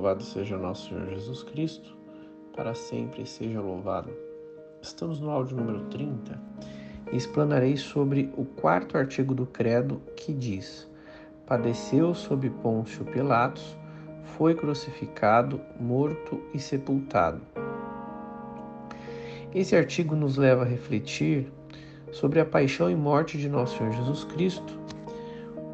Louvado 0.00 0.24
seja 0.24 0.56
nosso 0.56 0.88
Senhor 0.88 1.06
Jesus 1.10 1.42
Cristo, 1.42 1.94
para 2.56 2.72
sempre 2.72 3.26
seja 3.26 3.60
louvado. 3.60 4.10
Estamos 4.80 5.20
no 5.20 5.28
áudio 5.28 5.58
número 5.58 5.80
30 5.90 6.40
e 7.12 7.16
explanarei 7.18 7.76
sobre 7.76 8.32
o 8.34 8.46
quarto 8.46 8.96
artigo 8.96 9.34
do 9.34 9.44
Credo 9.44 10.00
que 10.16 10.32
diz: 10.32 10.88
Padeceu 11.46 12.14
sob 12.14 12.48
Pôncio 12.48 13.04
Pilatos, 13.04 13.76
foi 14.38 14.54
crucificado, 14.54 15.60
morto 15.78 16.40
e 16.54 16.58
sepultado. 16.58 17.42
Esse 19.54 19.76
artigo 19.76 20.16
nos 20.16 20.38
leva 20.38 20.62
a 20.62 20.66
refletir 20.66 21.52
sobre 22.10 22.40
a 22.40 22.46
paixão 22.46 22.90
e 22.90 22.96
morte 22.96 23.36
de 23.36 23.50
nosso 23.50 23.76
Senhor 23.76 23.92
Jesus 23.92 24.24
Cristo, 24.24 24.80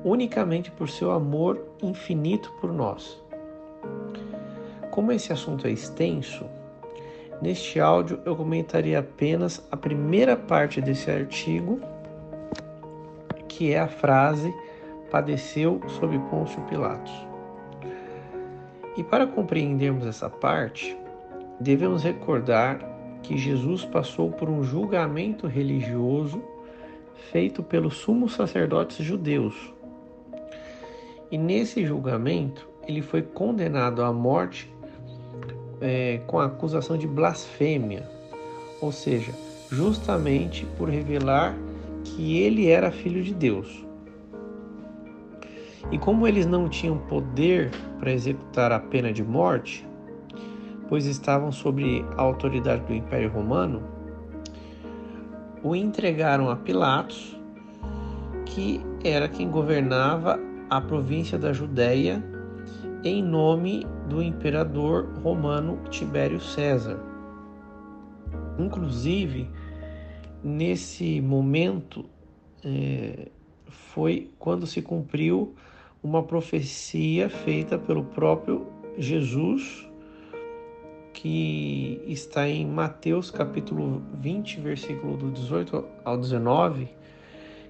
unicamente 0.02 0.68
por 0.72 0.90
seu 0.90 1.12
amor 1.12 1.64
infinito 1.80 2.52
por 2.60 2.72
nós. 2.72 3.24
Como 4.96 5.12
esse 5.12 5.30
assunto 5.30 5.66
é 5.66 5.70
extenso, 5.70 6.46
neste 7.42 7.78
áudio 7.78 8.18
eu 8.24 8.34
comentaria 8.34 9.00
apenas 9.00 9.62
a 9.70 9.76
primeira 9.76 10.38
parte 10.38 10.80
desse 10.80 11.10
artigo, 11.10 11.82
que 13.46 13.74
é 13.74 13.78
a 13.78 13.88
frase 13.88 14.50
padeceu 15.10 15.82
sob 15.86 16.18
Pôncio 16.30 16.62
Pilatos. 16.62 17.12
E 18.96 19.04
para 19.04 19.26
compreendermos 19.26 20.06
essa 20.06 20.30
parte, 20.30 20.96
devemos 21.60 22.02
recordar 22.02 22.78
que 23.22 23.36
Jesus 23.36 23.84
passou 23.84 24.30
por 24.30 24.48
um 24.48 24.62
julgamento 24.62 25.46
religioso 25.46 26.42
feito 27.30 27.62
pelos 27.62 27.98
sumos 27.98 28.32
sacerdotes 28.32 29.04
judeus. 29.04 29.74
E 31.30 31.36
nesse 31.36 31.84
julgamento, 31.84 32.66
ele 32.88 33.02
foi 33.02 33.20
condenado 33.20 34.02
à 34.02 34.10
morte 34.10 34.74
é, 35.80 36.20
com 36.26 36.38
a 36.38 36.46
acusação 36.46 36.96
de 36.96 37.06
blasfêmia, 37.06 38.08
ou 38.80 38.92
seja, 38.92 39.32
justamente 39.70 40.66
por 40.76 40.88
revelar 40.88 41.56
que 42.04 42.38
ele 42.38 42.68
era 42.68 42.90
filho 42.90 43.22
de 43.22 43.34
Deus. 43.34 43.84
E 45.90 45.98
como 45.98 46.26
eles 46.26 46.46
não 46.46 46.68
tinham 46.68 46.98
poder 46.98 47.70
para 47.98 48.12
executar 48.12 48.72
a 48.72 48.80
pena 48.80 49.12
de 49.12 49.22
morte, 49.22 49.86
pois 50.88 51.06
estavam 51.06 51.52
sob 51.52 52.04
a 52.16 52.22
autoridade 52.22 52.84
do 52.84 52.94
Império 52.94 53.30
Romano, 53.30 53.82
o 55.62 55.74
entregaram 55.74 56.50
a 56.50 56.56
Pilatos, 56.56 57.36
que 58.44 58.80
era 59.04 59.28
quem 59.28 59.50
governava 59.50 60.38
a 60.68 60.80
província 60.80 61.38
da 61.38 61.52
Judéia 61.52 62.22
em 63.04 63.22
nome 63.22 63.86
do 64.08 64.22
imperador 64.22 65.08
romano 65.22 65.78
Tibério 65.90 66.40
César. 66.40 66.98
Inclusive, 68.58 69.48
nesse 70.42 71.20
momento 71.20 72.04
é, 72.64 73.28
foi 73.68 74.30
quando 74.38 74.66
se 74.66 74.82
cumpriu 74.82 75.54
uma 76.02 76.22
profecia 76.22 77.28
feita 77.28 77.78
pelo 77.78 78.04
próprio 78.04 78.66
Jesus, 78.96 79.86
que 81.12 82.00
está 82.06 82.48
em 82.48 82.66
Mateus 82.66 83.30
capítulo 83.30 84.02
20, 84.20 84.60
versículo 84.60 85.16
do 85.16 85.30
18 85.30 85.84
ao 86.04 86.18
19, 86.18 86.88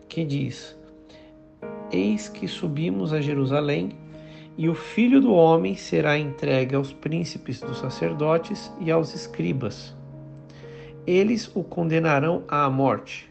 que 0.09 0.25
diz: 0.25 0.77
Eis 1.91 2.29
que 2.29 2.47
subimos 2.47 3.13
a 3.13 3.21
Jerusalém 3.21 3.91
e 4.59 4.69
o 4.69 4.75
filho 4.75 5.21
do 5.21 5.35
homem 5.35 5.75
será 5.75 6.19
entregue 6.19 6.75
aos 6.75 6.93
príncipes 6.93 7.61
dos 7.61 7.79
sacerdotes 7.79 8.73
e 8.81 8.91
aos 8.91 9.15
escribas. 9.15 9.95
Eles 11.07 11.51
o 11.55 11.63
condenarão 11.63 12.43
à 12.49 12.69
morte 12.71 13.31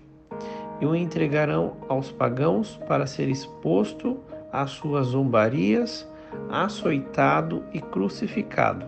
e 0.80 0.86
o 0.86 0.96
entregarão 0.96 1.78
aos 1.90 2.12
pagãos 2.12 2.80
para 2.88 3.08
ser 3.08 3.28
exposto 3.28 4.20
às 4.52 4.72
suas 4.72 5.08
zombarias, 5.08 6.08
açoitado 6.50 7.64
e 7.74 7.82
crucificado. 7.82 8.86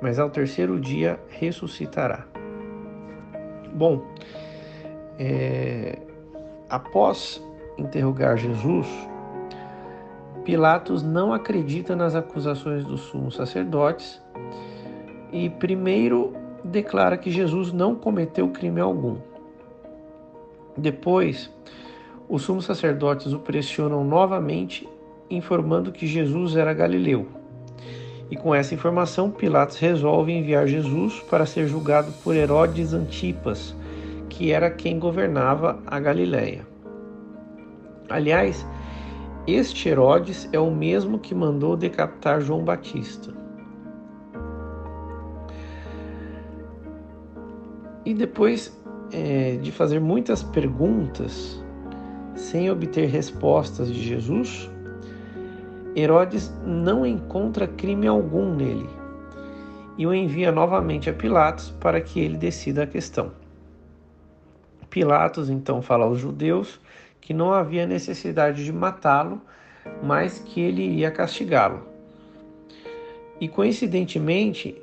Mas 0.00 0.18
ao 0.18 0.30
terceiro 0.30 0.80
dia 0.80 1.20
ressuscitará. 1.28 2.24
Bom, 3.74 4.02
é, 5.18 5.98
após 6.70 7.42
interrogar 7.76 8.36
Jesus, 8.36 8.86
Pilatos 10.48 11.02
não 11.02 11.34
acredita 11.34 11.94
nas 11.94 12.14
acusações 12.14 12.82
dos 12.82 13.02
sumos 13.02 13.34
sacerdotes 13.36 14.18
e, 15.30 15.50
primeiro, 15.50 16.32
declara 16.64 17.18
que 17.18 17.30
Jesus 17.30 17.70
não 17.70 17.94
cometeu 17.94 18.48
crime 18.48 18.80
algum. 18.80 19.18
Depois, 20.74 21.52
os 22.26 22.40
sumos 22.40 22.64
sacerdotes 22.64 23.30
o 23.34 23.38
pressionam 23.38 24.02
novamente, 24.02 24.88
informando 25.28 25.92
que 25.92 26.06
Jesus 26.06 26.56
era 26.56 26.72
galileu. 26.72 27.26
E 28.30 28.34
com 28.34 28.54
essa 28.54 28.72
informação, 28.72 29.30
Pilatos 29.30 29.76
resolve 29.76 30.32
enviar 30.32 30.66
Jesus 30.66 31.20
para 31.28 31.44
ser 31.44 31.68
julgado 31.68 32.10
por 32.24 32.34
Herodes 32.34 32.94
Antipas, 32.94 33.76
que 34.30 34.50
era 34.50 34.70
quem 34.70 34.98
governava 34.98 35.78
a 35.86 36.00
Galiléia. 36.00 36.66
Aliás, 38.08 38.64
este 39.48 39.88
Herodes 39.88 40.46
é 40.52 40.60
o 40.60 40.70
mesmo 40.70 41.18
que 41.18 41.34
mandou 41.34 41.74
decapitar 41.74 42.40
João 42.40 42.62
Batista. 42.62 43.32
E 48.04 48.12
depois 48.12 48.78
é, 49.10 49.56
de 49.56 49.72
fazer 49.72 50.00
muitas 50.00 50.42
perguntas 50.42 51.62
sem 52.34 52.70
obter 52.70 53.08
respostas 53.08 53.90
de 53.90 54.02
Jesus, 54.02 54.70
Herodes 55.96 56.54
não 56.64 57.06
encontra 57.06 57.66
crime 57.66 58.06
algum 58.06 58.54
nele 58.54 58.88
e 59.96 60.06
o 60.06 60.14
envia 60.14 60.52
novamente 60.52 61.10
a 61.10 61.12
Pilatos 61.12 61.70
para 61.80 62.00
que 62.00 62.20
ele 62.20 62.36
decida 62.36 62.84
a 62.84 62.86
questão. 62.86 63.32
Pilatos 64.90 65.50
então 65.50 65.82
fala 65.82 66.04
aos 66.04 66.18
judeus 66.18 66.80
que 67.20 67.34
não 67.34 67.52
havia 67.52 67.86
necessidade 67.86 68.64
de 68.64 68.72
matá-lo, 68.72 69.40
mas 70.02 70.38
que 70.38 70.60
ele 70.60 70.82
iria 70.82 71.10
castigá-lo. 71.10 71.86
E 73.40 73.48
coincidentemente, 73.48 74.80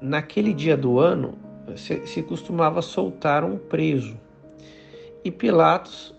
naquele 0.00 0.52
dia 0.52 0.76
do 0.76 0.98
ano, 0.98 1.38
se, 1.76 2.06
se, 2.06 2.22
costumava 2.22 2.82
soltar 2.82 3.42
um 3.44 3.56
preso. 3.56 4.16
E 5.24 5.30
Pilatos, 5.30 6.14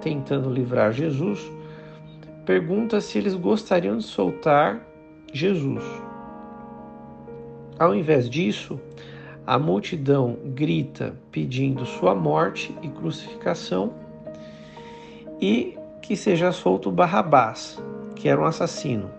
tentando 0.00 0.50
livrar 0.50 0.92
Jesus, 0.92 1.40
pergunta 2.44 3.00
se 3.00 3.18
eles 3.18 3.34
gostariam 3.34 3.98
de 3.98 4.04
soltar 4.04 4.84
Jesus. 5.32 5.84
Ao 7.78 7.94
invés 7.94 8.28
disso, 8.28 8.78
a 9.46 9.58
multidão 9.58 10.36
grita 10.54 11.14
pedindo 11.32 11.86
sua 11.86 12.14
morte 12.14 12.74
e 12.82 12.88
crucificação 12.88 13.94
e 15.40 15.78
que 16.02 16.16
seja 16.16 16.52
solto 16.52 16.90
Barrabás, 16.90 17.82
que 18.14 18.28
era 18.28 18.40
um 18.40 18.44
assassino. 18.44 19.10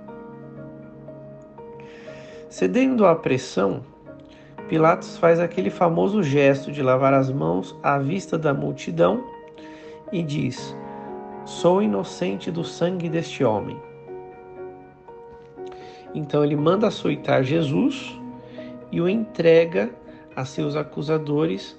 Cedendo 2.50 3.06
à 3.06 3.16
pressão, 3.16 3.82
Pilatos 4.68 5.18
faz 5.18 5.40
aquele 5.40 5.70
famoso 5.70 6.22
gesto 6.24 6.72
de 6.72 6.81
lavar 6.81 7.14
as 7.14 7.30
mãos 7.30 7.76
à 7.81 7.98
vista 7.98 8.38
da 8.38 8.54
multidão 8.54 9.24
e 10.12 10.22
diz: 10.22 10.76
Sou 11.46 11.81
inocente 11.81 12.52
do 12.52 12.64
sangue 12.64 13.10
deste 13.10 13.44
homem. 13.44 13.78
Então 16.14 16.44
ele 16.44 16.56
manda 16.56 16.88
açoitar 16.88 17.44
Jesus 17.44 18.18
e 18.92 19.00
o 19.00 19.07
entrega 19.07 19.90
a 20.36 20.45
seus 20.45 20.75
acusadores 20.75 21.78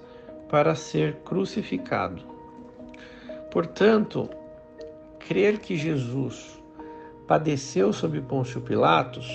para 0.48 0.74
ser 0.74 1.16
crucificado. 1.24 2.22
Portanto, 3.50 4.28
crer 5.26 5.58
que 5.58 5.76
Jesus 5.76 6.60
padeceu 7.26 7.92
sob 7.92 8.20
Pôncio 8.20 8.60
Pilatos 8.60 9.28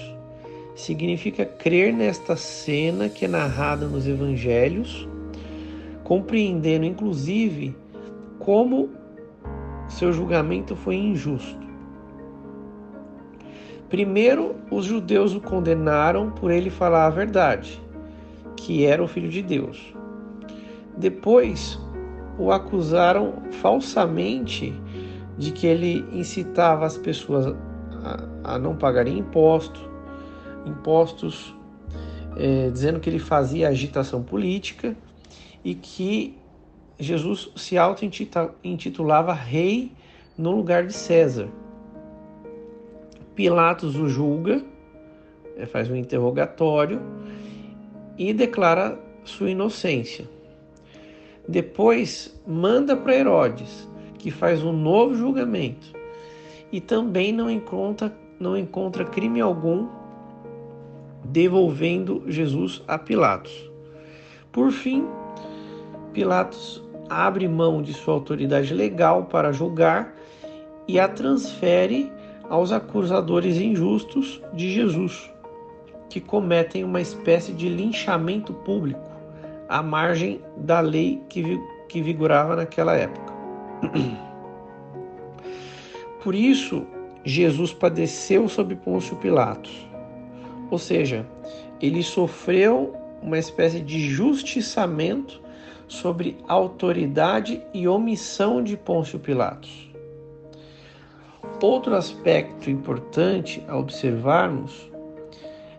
significa 0.76 1.46
crer 1.46 1.94
nesta 1.94 2.36
cena 2.36 3.10
que 3.10 3.26
é 3.26 3.28
narrada 3.28 3.88
nos 3.88 4.08
evangelhos, 4.08 5.08
compreendendo 6.04 6.86
inclusive 6.86 7.76
como 8.38 8.90
seu 9.90 10.14
julgamento 10.14 10.76
foi 10.76 10.96
injusto. 10.96 11.66
Primeiro, 13.90 14.56
os 14.70 14.86
judeus 14.86 15.34
o 15.34 15.40
condenaram 15.40 16.30
por 16.30 16.52
ele 16.52 16.70
falar 16.70 17.06
a 17.06 17.10
verdade, 17.10 17.82
que 18.56 18.86
era 18.86 19.02
o 19.02 19.08
filho 19.08 19.30
de 19.30 19.42
Deus. 19.42 19.94
Depois, 20.98 21.80
o 22.38 22.52
acusaram 22.52 23.36
falsamente 23.62 24.74
de 25.38 25.52
que 25.52 25.68
ele 25.68 26.06
incitava 26.12 26.86
as 26.86 26.98
pessoas 26.98 27.46
a, 28.04 28.56
a 28.56 28.60
não 28.60 28.76
pagarem 28.76 29.20
imposto, 29.20 29.80
impostos 30.66 31.56
é, 32.36 32.70
dizendo 32.70 33.00
que 33.00 33.10
ele 33.10 33.20
fazia 33.20 33.70
agitação 33.70 34.22
política 34.22 34.96
e 35.64 35.76
que 35.76 36.38
Jesus 37.00 37.52
se 37.56 37.78
auto-intitulava 37.78 39.34
rei 39.34 39.92
no 40.38 40.52
lugar 40.52 40.86
de 40.86 40.94
César. 40.94 41.48
Pilatos 43.36 43.96
o 43.96 44.08
julga, 44.08 44.64
é, 45.56 45.66
faz 45.66 45.90
um 45.90 45.96
interrogatório 45.96 47.02
e 48.18 48.34
declara 48.34 49.00
sua 49.24 49.50
inocência. 49.52 50.28
Depois 51.48 52.40
manda 52.46 52.96
para 52.96 53.16
Herodes, 53.16 53.87
que 54.18 54.32
faz 54.32 54.64
um 54.64 54.74
novo 54.74 55.16
julgamento 55.16 55.94
e 56.72 56.82
também 56.82 57.32
não 57.32 57.50
encontra, 57.50 58.14
não 58.40 58.58
encontra 58.58 59.06
crime 59.06 59.40
algum, 59.40 59.88
devolvendo 61.24 62.24
Jesus 62.28 62.84
a 62.88 62.98
Pilatos. 62.98 63.72
Por 64.52 64.72
fim, 64.72 65.06
Pilatos 66.14 66.84
abre 67.10 67.48
mão 67.48 67.82
de 67.82 67.94
sua 67.94 68.14
autoridade 68.14 68.74
legal 68.74 69.26
para 69.26 69.52
julgar 69.52 70.16
e 70.88 71.00
a 71.00 71.08
transfere 71.08 72.12
aos 72.50 72.72
acusadores 72.72 73.58
injustos 73.58 74.42
de 74.54 74.72
Jesus, 74.72 75.30
que 76.10 76.22
cometem 76.22 76.84
uma 76.84 77.02
espécie 77.02 77.52
de 77.52 77.68
linchamento 77.68 78.54
público 78.54 79.02
à 79.68 79.84
margem 79.84 80.42
da 80.56 80.80
lei 80.80 81.22
que, 81.30 81.60
que 81.90 82.02
vigorava 82.02 82.56
naquela 82.56 82.96
época. 82.96 83.27
Por 86.24 86.36
isso, 86.36 86.86
Jesus 87.24 87.74
padeceu 87.74 88.48
sob 88.50 88.76
Pôncio 88.76 89.16
Pilatos. 89.18 89.88
Ou 90.70 90.78
seja, 90.78 91.26
ele 91.82 92.04
sofreu 92.04 92.96
uma 93.22 93.38
espécie 93.38 93.80
de 93.80 94.00
justiçamento 94.10 95.42
sobre 95.88 96.38
autoridade 96.48 97.62
e 97.74 97.88
omissão 97.88 98.62
de 98.64 98.76
Pôncio 98.76 99.20
Pilatos. 99.20 99.88
Outro 101.62 101.96
aspecto 101.96 102.70
importante 102.70 103.64
a 103.68 103.78
observarmos 103.78 104.92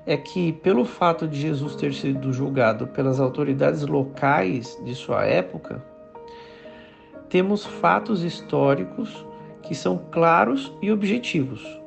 é 0.06 0.17
que, 0.17 0.53
pelo 0.55 0.85
fato 0.85 1.29
de 1.29 1.39
Jesus 1.39 1.77
ter 1.77 1.93
sido 1.93 2.33
julgado 2.33 2.87
pelas 2.89 3.21
autoridades 3.21 3.83
locais 3.87 4.77
de 4.83 4.95
sua 4.95 5.25
época, 5.25 5.85
temos 7.28 7.64
fatos 7.64 8.22
históricos 8.22 9.25
que 9.62 9.75
são 9.75 10.00
claros 10.10 10.72
e 10.80 10.90
objetivos 10.90 11.78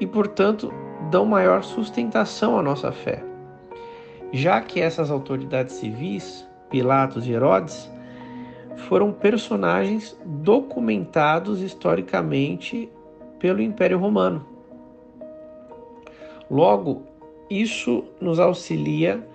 e, 0.00 0.06
portanto, 0.06 0.72
dão 1.10 1.24
maior 1.24 1.62
sustentação 1.62 2.58
à 2.58 2.62
nossa 2.62 2.90
fé, 2.90 3.22
já 4.32 4.60
que 4.60 4.80
essas 4.80 5.10
autoridades 5.10 5.76
civis, 5.76 6.46
Pilatos 6.68 7.26
e 7.26 7.32
Herodes, 7.32 7.90
foram 8.88 9.12
personagens 9.12 10.18
documentados 10.24 11.60
historicamente 11.60 12.90
pelo 13.38 13.62
Império 13.62 13.98
Romano. 13.98 14.44
Logo, 16.50 17.02
isso 17.48 18.04
nos 18.20 18.40
auxilia 18.40 19.26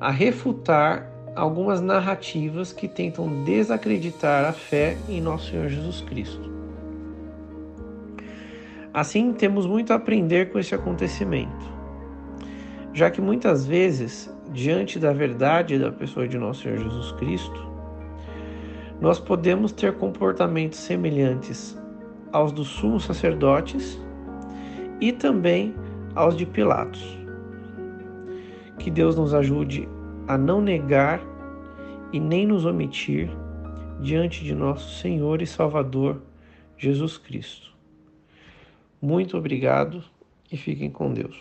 a 0.00 0.10
refutar 0.10 1.10
algumas 1.40 1.80
narrativas 1.80 2.70
que 2.70 2.86
tentam 2.86 3.44
desacreditar 3.44 4.44
a 4.44 4.52
fé 4.52 4.98
em 5.08 5.22
nosso 5.22 5.50
Senhor 5.50 5.70
Jesus 5.70 6.02
Cristo. 6.02 6.50
Assim, 8.92 9.32
temos 9.32 9.64
muito 9.64 9.90
a 9.94 9.96
aprender 9.96 10.52
com 10.52 10.58
esse 10.58 10.74
acontecimento, 10.74 11.66
já 12.92 13.10
que 13.10 13.22
muitas 13.22 13.64
vezes, 13.64 14.30
diante 14.52 14.98
da 14.98 15.14
verdade 15.14 15.78
da 15.78 15.90
pessoa 15.90 16.28
de 16.28 16.36
nosso 16.36 16.64
Senhor 16.64 16.76
Jesus 16.76 17.12
Cristo, 17.12 17.66
nós 19.00 19.18
podemos 19.18 19.72
ter 19.72 19.94
comportamentos 19.94 20.78
semelhantes 20.78 21.74
aos 22.32 22.52
dos 22.52 22.68
sumos 22.68 23.04
sacerdotes 23.04 23.98
e 25.00 25.10
também 25.10 25.74
aos 26.14 26.36
de 26.36 26.44
Pilatos. 26.44 27.18
Que 28.78 28.90
Deus 28.90 29.16
nos 29.16 29.32
ajude 29.32 29.88
a 30.28 30.36
não 30.36 30.60
negar 30.60 31.29
e 32.12 32.18
nem 32.18 32.46
nos 32.46 32.64
omitir 32.64 33.30
diante 34.00 34.42
de 34.42 34.54
nosso 34.54 34.98
Senhor 34.98 35.42
e 35.42 35.46
Salvador 35.46 36.22
Jesus 36.76 37.18
Cristo. 37.18 37.70
Muito 39.00 39.36
obrigado 39.36 40.02
e 40.50 40.56
fiquem 40.56 40.90
com 40.90 41.12
Deus. 41.12 41.36